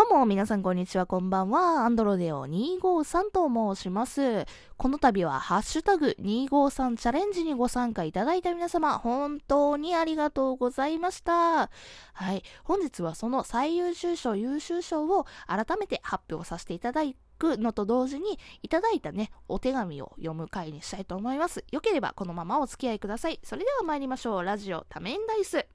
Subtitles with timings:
[0.00, 1.84] どうも、皆さんこんにちは、こんばんは。
[1.84, 4.46] アンドロデオ253と申します。
[4.78, 11.68] この度は、ハッシュタグ253チャレンジにご参加いただいた皆様、本当にありがとうございました。
[12.14, 12.42] はい。
[12.64, 17.02] 本日はその最優秀賞、優秀賞を改めて発表させていただ
[17.38, 21.62] くのと同時に、いただいたね、お手紙を読む回にしたいと思います。
[21.70, 23.38] よければこのままお付き合いください。
[23.44, 24.44] それでは参りましょう。
[24.44, 25.66] ラジオ多面ダイス。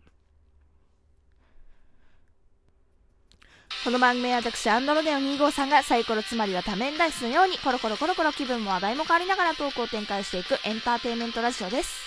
[3.86, 12.01] この番組は私、アンドロデオ2号さんがサイコロつまりは多面ダイスのようにコロコロコロコロ気分も話題も変わりながらトークを展開していくエンターテインメントラジオです。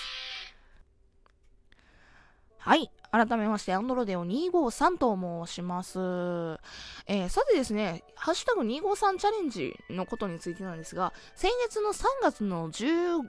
[2.57, 2.91] はい。
[3.11, 5.97] 改めまして、アンドロデオ253と申します。
[7.07, 13.23] えー、さてですね、ハッシュタグ253チャレンジのことについてなんですが、先月の3月の16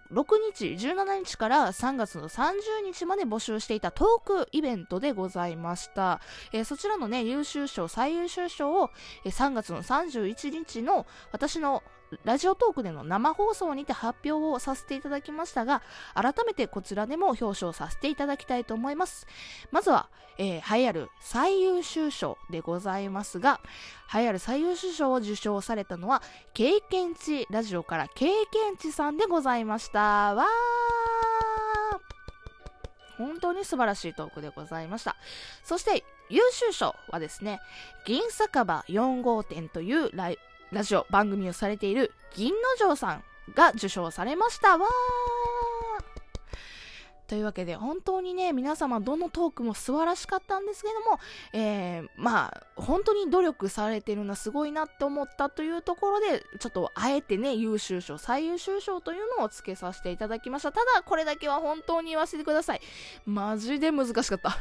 [0.54, 2.52] 日、17日から3月の30
[2.84, 6.20] 日まで募集していたトークイベントでございました。
[6.52, 8.90] えー、そちらのね、優秀賞、最優秀賞を、
[9.24, 11.82] えー、3月の31日の私の
[12.24, 15.82] ラジオトークでの生放送にて発表をさせていただきましたが、
[16.14, 19.26] 改めてこちらでも表彰させていただきたいと思います。
[19.70, 20.08] まずは、
[20.38, 23.60] えー、栄えある最優秀賞でございますが、
[24.14, 26.22] 栄えある最優秀賞を受賞されたのは、
[26.54, 30.34] 経験値ラジオから経験値さんでございました。
[30.34, 30.46] わー
[33.18, 35.14] 本当に素晴らしいトークでございました。
[35.62, 37.60] そして、優秀賞はですね、
[38.06, 40.38] 銀酒場4号店というライ
[40.72, 44.78] ラジオ番組をされている銀之丞さんが受賞されました。
[44.78, 44.90] わー。
[47.30, 51.20] というわけで本当にね皆様どのトークも素晴らしかったんですけども、
[51.52, 60.72] えー、まあ本当に努力されてるのはすごいなって思ったというところでちょっとあえてね優秀賞最優秀賞というのをつけさせていただきました。
[60.72, 62.80] ただこれだけは本当に言わせてください。
[63.26, 64.58] マジで難しかった。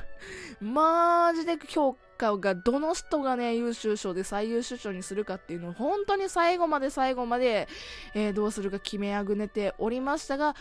[0.62, 7.67] マジで評価がどの人がね優秀賞で最優秀賞にするかっていうのを本当に最後まで最後まで、
[8.14, 10.56] えー、どうするか決めあぐねておりましたが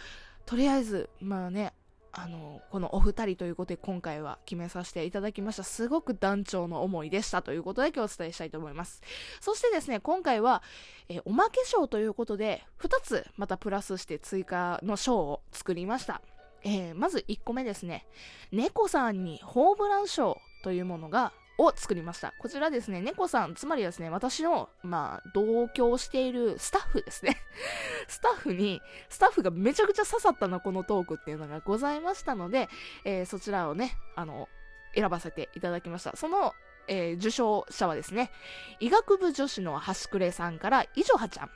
[0.46, 1.74] とりあえずまあね
[2.12, 5.62] あのこのお二人ということで今回は決めさせていただきました。
[5.62, 9.02] すごく団長の思いでしたということで今日お伝えしたいと思います。
[9.40, 10.62] そしてですね今回は、
[11.08, 16.22] えおまけ賞ということで2つまたプラスして追加の賞を作りました。
[16.64, 18.06] えー、まず1個目ですね。
[18.50, 22.32] 猫さんにホームラン賞というものがを作りました。
[22.38, 27.36] こちらですね、猫さん、つまりですね、私の、まあ、同居しているスタッフですね。
[28.06, 32.68] スタッフに、スタッフがめちゃくちゃ刺さったの、このトークっていうのがございましたので、
[33.04, 34.48] えー、そちらをね、あの、
[34.94, 36.16] 選ばせていただきました。
[36.16, 36.54] その、
[36.86, 38.30] えー、受賞者はですね、
[38.78, 41.50] 医学部女子の端くれさんから、いじょはちゃん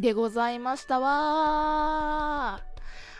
[0.00, 2.71] でございましたわー。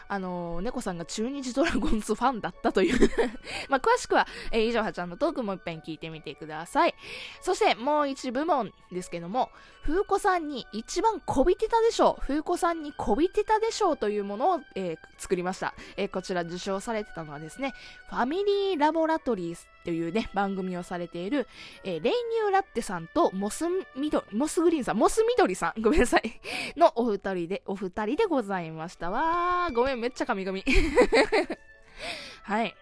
[0.08, 3.10] あのー、猫さんが中日ドラゴンズファンだったという
[3.68, 6.94] まあ、詳しくは、えー、以上はちゃんのトークもいっぺん聞いてみてください。
[7.40, 9.50] そして、もう一部門ですけども、
[9.84, 12.22] 風子さんに一番こびてたでしょう。
[12.22, 15.74] 風子さんにこびてたでしょうというものを、えー、作りました。
[15.96, 17.74] えこちら受賞されてたのはですね、
[18.08, 21.46] ファミリーラボラトリーというね、番組をされている、
[21.84, 23.64] えー、レイニューラッテさんとモス
[23.96, 26.40] ミド、モスグリーンさん、モスミドリさん、 ごめんなさい、
[26.76, 29.74] のお二人で、お二人でございましたわー。
[29.74, 30.58] ごめん、めっちゃ神々。
[32.44, 32.74] はい。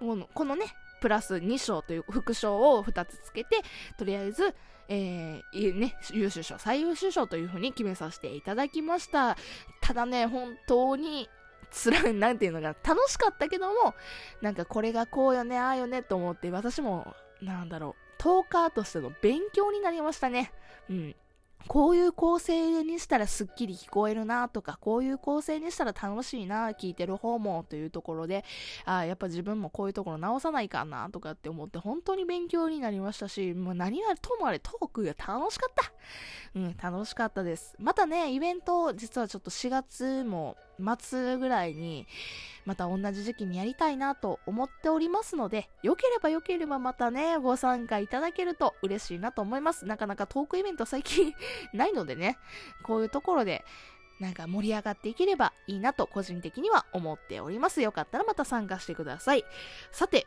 [0.00, 0.66] もうこのね、
[1.00, 3.62] プラス2賞という副賞を2つつけて、
[3.96, 4.54] とりあえず、
[4.88, 9.36] えー、ね、優秀賞、最優秀賞というふうに決めさせていただきました。
[9.80, 11.28] ただね、本当に
[11.70, 13.94] つらい、なんていうのが楽しかったけども、
[14.40, 20.52] なんかこれがこうよね、ああよねと思って、私も、なんだろう、トーカーとしての勉強になりましたね。
[20.90, 21.16] うん。
[21.66, 28.44] こういう構成にしたらすっきり聞こえるなとか、こういう構成にしたら楽しいな、聞いてる方もというところで、
[28.84, 35.92] あやっぱ自分もこういうところ直さないかなとかって思って本当に勉強になりましたし、もう何はともあれトークが楽しかった。
[36.54, 37.74] うん、楽しかったです。
[37.78, 42.06] またね、イベント、実はちょっと4月も末ぐらいに、
[42.64, 49.86] また同じ時期にやりたいなと思っておりますので、良ければ良ければまたね、ご参加いただけると嬉しいなと思います。
[49.86, 51.32] なかなかトークイベント最近
[51.72, 52.38] ないのでね、
[52.82, 53.64] こういうところで、
[54.20, 57.80] なんか盛り上がっていければいいなと個人的には思っております。
[57.80, 59.44] よかったらまた参加してください。
[59.92, 60.26] さて、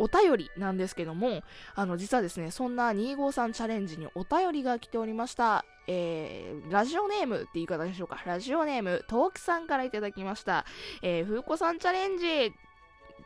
[0.00, 1.42] お便りなんですけども、
[1.74, 5.64] あの、実はですね、そんな253チャレンジにお便りが来ておりました。
[5.86, 8.20] えー、ラジオネームって言い方でしょうか。
[8.24, 10.64] ラジオネーム、トークさんからいただきました。
[11.02, 12.52] えー、ふうこさんチャレンジ、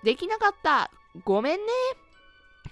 [0.03, 0.91] できなかった。
[1.25, 1.65] ごめんね。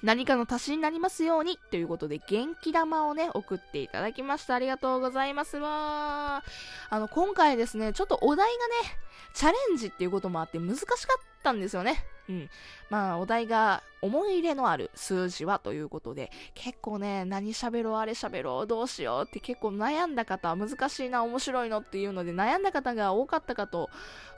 [0.03, 6.43] 何かの足しになりますようにということで元気玉をね送っていただきましたありがとうございますわ
[6.91, 8.99] あの今回ですねちょっとお題がね
[9.35, 12.51] チャレンジっていうこともあって難しかったんですよねうん
[12.91, 23.91] まあお題が思い入れのある数字はということで、結構ね、何喋ろう、あれ喋ろう、どうしようって結構悩んだ方、難しいな、面白いのっていうので悩んだ方が多かったかと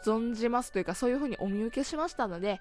[0.05, 2.61] 存じますというか、そういう風にお見受けしましたので、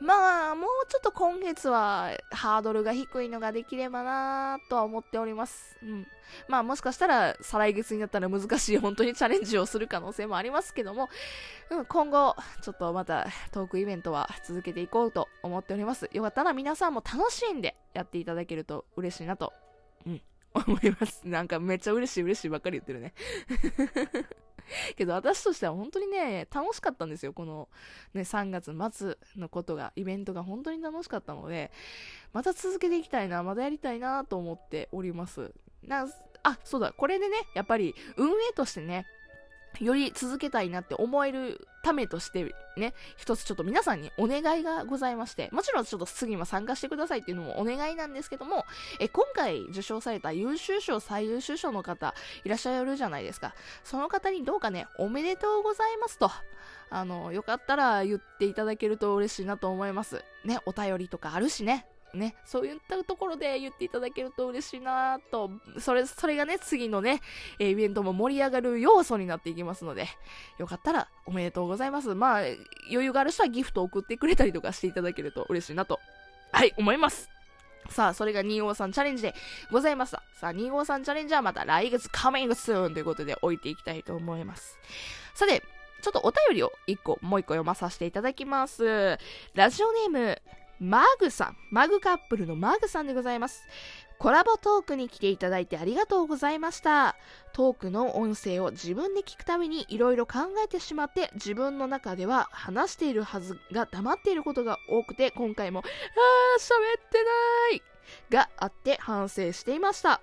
[0.00, 5.76] まあ、もうちょっと今月はハードルが低いのができればなとは思っております。
[5.82, 6.06] うん。
[6.48, 11.10] まあもしかしたら再来月になったら難しい本当にチャレンジをする可能性もありますけども、
[11.70, 16.08] うん、今後ちょっとまたトークイベントは続けけていこうと思っております。
[16.12, 19.52] よかったら皆さんも楽しんでやっていただけると嬉しいなと、
[20.06, 20.22] うん、
[20.54, 21.22] 思います。
[21.24, 23.14] なんかめっちゃ嬉しい嬉しいばっかり言ってるね。
[24.96, 27.32] けど私としては本当にね、楽しかったんですよ。
[27.32, 27.68] この
[28.14, 31.70] ね、3月末のことが、イベントが本当に楽しかったので、
[32.32, 35.52] また続けていきたいな、またやりたいなと思っております。
[35.82, 36.06] な、
[36.42, 39.06] あ、そうだ、これでね、やっぱり運営としてね、
[39.78, 48.66] より続けたいなって思えるためとしてね、一つちょっと皆さんにお願いがございまして、もちろんちょっと次も参加してくださいっていうのもお願いなんですけども、
[48.98, 52.14] え今回受賞された優秀賞、最優秀賞の方
[52.44, 53.54] いらっしゃるじゃないですか。
[53.84, 56.30] その方にどうかね、おめでとうございますと、
[56.90, 60.24] あの、よかったら言っていただけると嬉しいなと思います。
[60.44, 61.86] ね、お便りとかあるしね。
[62.14, 67.20] ね、そういったところで言っていただけると嬉しいなと、それ、それがね、次のね、
[67.58, 70.06] イベントも盛り上がる要素になっていきますので、
[70.58, 72.14] よかったらおめでとうございます。
[72.14, 72.40] まあ、
[72.90, 76.00] 余裕がある人はギフト送ってくれたりとかしていただけると嬉しいなと、
[76.52, 77.30] はい、思います。
[77.88, 79.34] さあ、それが253チャレンジで
[79.70, 80.22] ございました。
[80.34, 84.78] さあ、253チャレンジはまた来月 coming soon ということで置いていきたいと思います。
[85.34, 85.62] さて、
[86.00, 89.18] ちょっとお便りを1個、もう1個読まさせていただきます。
[89.54, 90.42] ラジオネーム、
[90.80, 93.64] マグさん、マグカップルのマグさんでございます。
[94.18, 97.16] コラボトークに来ていただいてありがとうございました。
[97.52, 105.86] トークの音声を自分で聞くためにいろいろ考えてしまって自分の中では話しているはずが黙っていることが多くて今回も、あー、
[106.58, 107.82] 喋ってない
[108.30, 110.22] があって反省していました。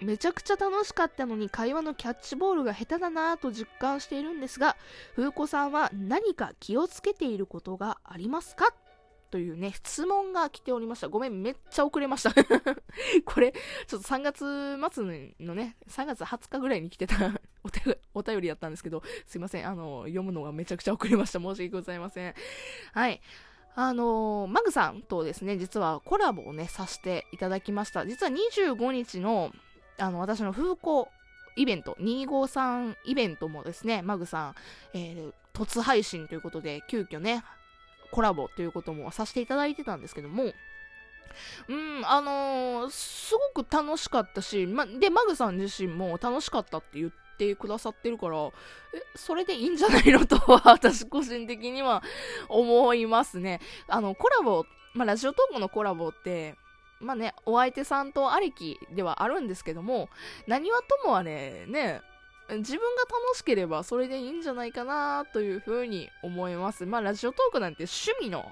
[0.00, 4.78] めちゃくちゃ楽しかったのに会話のキャッチボールが下手だなぁと実感しているんですが、
[5.14, 8.72] 風子さんは何か気をつけていることがありますか？
[9.30, 11.08] というね、質問が来ておりました。
[11.08, 12.32] ごめん、めっちゃ遅れました。
[13.24, 13.52] これ、
[13.86, 17.14] ちょっと3月末のね、3月20日ぐらいに来てた
[18.14, 19.68] お便りだったんですけど、すいません。
[19.68, 21.38] あの、読むのがめちゃくちゃ遅れました。
[21.38, 22.34] 申し訳ございません。
[22.92, 23.20] はい。
[23.76, 28.04] あのー、マグさんとですね、実はコラボをね、させていただきました。
[28.04, 29.52] 実は25日の、
[29.98, 31.04] あの、私の風光
[31.56, 34.54] イベント、253イベントもですね、マグさん、
[34.94, 37.44] えー、突配信ということで、急遽ね、
[38.10, 40.52] コラボということもさせていただいてたんですけども、
[41.68, 48.50] うん、あのー、すごく楽しかったし、ま、で、マグさん自身も楽しかったって言ってくださってるから、え、
[49.14, 50.26] それでいいんじゃないの？
[50.26, 52.02] とは、私個人的には
[52.48, 53.60] 思いますね。
[53.88, 54.64] あの、コラボ、
[54.94, 56.56] まラジオトークのコラボって、
[57.00, 60.10] まあね、お相手さんとありきではあるんですけども、
[60.46, 62.02] 何はともあれ、ね、
[62.58, 66.86] 自分が楽しければそれでいいんじゃないかなというふうに思います。
[66.86, 68.50] まあ、ラジオトークなんて趣味の、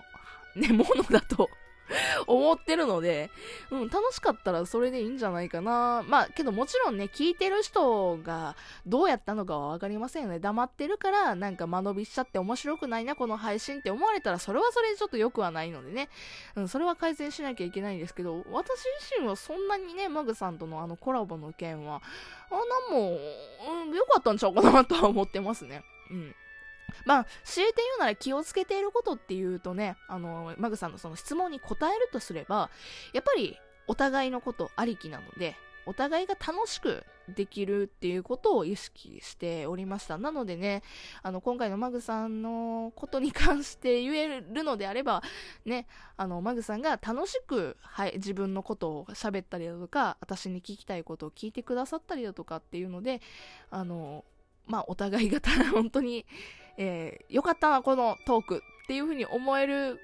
[0.55, 1.49] ね、ものだと
[2.27, 3.31] 思ってるので、
[3.71, 6.05] うん、楽しかったらそれでいいんじゃないかな。
[6.07, 8.57] まあ、けどもちろんね、聞いてる人が
[8.87, 10.39] どうやったのかはわかりませんよね。
[10.39, 16.09] 黙ってるから、なんか間延びしちゃって面白くないな、この配信って思われたら、それはそれでちょっと良くはないのでね。
[16.57, 22.03] うん、それは改善しなきゃいけないんですけど、私自身はそんなにね、マグさんとのあのコラボの件は、
[22.51, 22.55] あ、
[22.91, 23.19] なんも、
[23.83, 25.83] うん、良かったんちゃうかなとは思ってますね。
[26.11, 26.35] うん。
[27.05, 32.71] まあ、強いて言うなら気をつけていることっていうとね、あの、マグさんのその質問に答えるとすれば、
[33.13, 37.03] やっぱりお互いのことありきなので、お互いが楽しく
[37.35, 40.19] できるっていうことを意識しておりました。
[40.19, 40.83] なのでね、
[41.23, 45.23] あの、今回のマグさんのことに関して言えるのであれば、
[45.65, 45.87] ね、
[46.19, 53.23] あの、マグさんが楽しく、はい、自分のことを喋ったりだとか、私に聞きたいことを聞いてくださったりだとかっていうので、
[53.71, 54.27] あの、
[54.67, 55.41] まあ、お互いが
[55.73, 56.27] 本当に、
[56.79, 59.99] えー、よかったな、このトークっていうふうに思える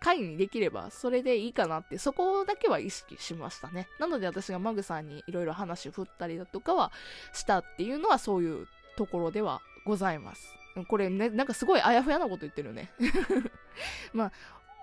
[0.00, 3.88] 回にできれば、それでいいかなって、そこだけは意識しましたね。
[3.98, 6.92] なので私がマグさんにいろいろ話振ったりだとかは
[7.32, 10.54] したっていうのはそういうところではございます。
[10.88, 12.90] これね、なんかすごいあやふやなこと言ってるね。
[14.14, 14.32] まあ、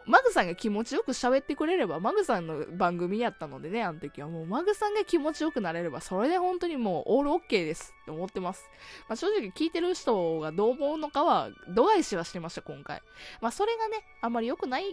[0.10, 8.68] マグさんが気持ちよく喋ってくれれば、マグさんの番組やったのでね、あの時はもうマグさんが気持ちよくなれれば、それで本当にもうオールオッケーですって思ってます。
[9.08, 13.04] まあ、正直聞いてる人がどう思うのかは、度外視はしてました、今回。
[13.40, 14.84] まあ、それがね、あんまり良くない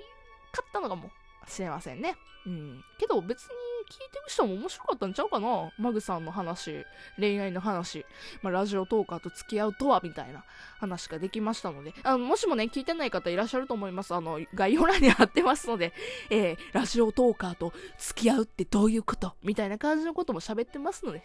[0.52, 1.10] かったのかも
[1.48, 2.14] しれませんね。
[2.44, 2.84] うん。
[2.98, 3.48] けど別に
[3.88, 5.70] 聞いてる人も面白かったんちゃうかな？
[5.78, 6.84] マグさんの話、
[7.18, 8.04] 恋愛の話、
[8.42, 10.44] まあ、ラジオトーカーと付き合うとはみたいな
[10.78, 14.14] 話ができましたので、あのもしもね、聞いてない方いらっしゃると思います。
[14.14, 15.92] あの、概要欄に貼ってますので、
[16.30, 19.34] えー、ラジオトーカーと付き合うってどういうこと？
[19.42, 21.22] みたいな感じのことも喋ってますので、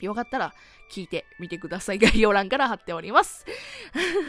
[0.00, 0.52] よかったら
[0.90, 1.98] 聞いてみてください。
[1.98, 3.46] 概要欄から貼っております。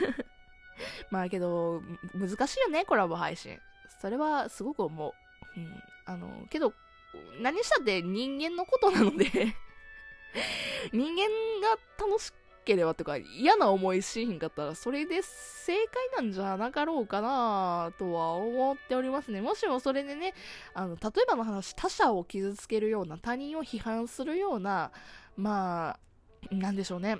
[1.10, 1.82] まあけど、
[2.14, 3.60] 難しいよね、コラボ配信。
[4.02, 5.60] それはすごく思う。
[5.60, 5.84] うん。
[6.06, 6.74] あの、けど、
[7.42, 9.26] 何したって人間のことなので
[10.92, 11.24] 人間
[11.62, 12.32] が楽し
[12.66, 19.42] ければとか嫌な思いしひんかったらそれで正解なんじゃなかろうかなとは思っておりますね。
[19.42, 20.34] もしもそれでね、
[20.74, 24.92] あの、例えばの話、他者を傷つけるような、他人を批判するような、
[25.38, 25.98] ま
[26.52, 27.20] あ、なんでしょうね。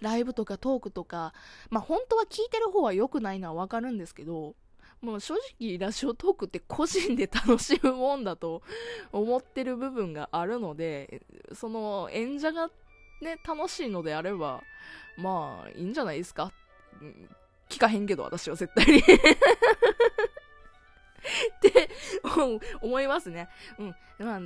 [0.00, 1.32] ライブとかトークとか、
[1.70, 4.54] まあ本当は聞いてる方は良くないのはわかるんですけど、
[5.06, 8.62] もう正直ラジオトークって個人で楽しむもんだと
[9.12, 11.22] 思ってる部分があるので、
[11.54, 12.66] その演者が
[13.22, 14.64] ね、楽しいのであれば、
[15.16, 16.52] まあいいんじゃないですか。
[17.68, 19.02] 聞かへんけど私は絶対に っ
[21.60, 21.88] て
[22.80, 23.48] 思いますね。
[23.78, 23.94] うん。
[24.26, 24.40] まあ、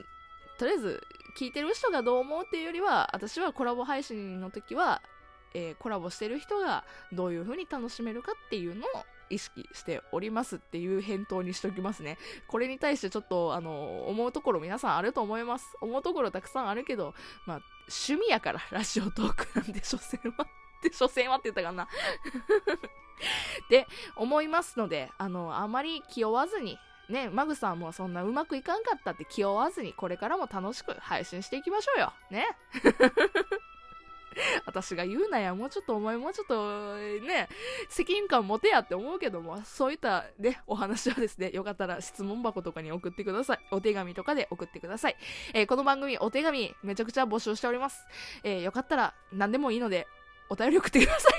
[0.59, 1.03] とりあえず
[1.39, 5.01] 聞いてる人がどう思うっていうよりは、私はコラボ配信の時は、
[5.55, 8.89] えー、コラボしてる人がどういう風に楽しめるかっていうのを
[9.31, 12.19] 意識しておりますっていう返答にしときますね。
[12.49, 15.77] これに対してちょっと、あの、思うところ皆さんあると思います。
[15.81, 17.15] 思うところたくさんあるけど、
[17.47, 20.45] まあ、趣味やから、ラジオトークなんで、所詮は。
[20.45, 21.89] って所詮はって言ったかな
[23.69, 32.13] で、思いますので、あの、あまり気負わずに、ね、マグさんもそんなうまくいかんかったって気負わずに、これからも楽しく配信していきましょうよ。
[32.31, 32.47] ね。
[34.67, 37.49] 私が言うなや、もうちょっとお前もうちょっとね、
[37.89, 43.61] 責任感持てやって思うけども、そういったね、お話はですね、よかったら質問箱とかに送ってください。
[43.71, 45.17] お手紙とかで送ってください。
[45.55, 48.07] えー、この番組、お手紙めちゃくちゃ募集しております。
[48.43, 50.07] えー、よかったら何でもいいので、
[50.49, 51.33] お便り送ってください。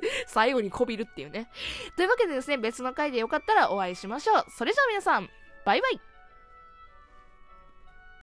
[0.26, 1.48] 最後にこびるっていうね。
[1.96, 4.44] というわけでですね、別の回でよかったらお会いしましょう。
[4.50, 5.30] それじゃあ皆さん、
[5.64, 6.00] バイバイ